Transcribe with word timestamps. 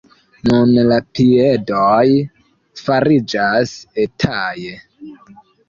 Nun 0.47 0.71
la 0.91 0.95
piedoj 1.19 1.93
fariĝas 2.87 3.77
etaj. 4.07 4.51